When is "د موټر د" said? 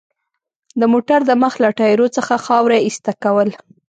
0.79-1.31